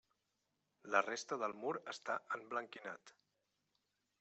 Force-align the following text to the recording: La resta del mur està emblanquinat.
La 0.95 1.01
resta 1.07 1.37
del 1.43 1.53
mur 1.65 1.75
està 1.95 2.17
emblanquinat. 2.39 3.17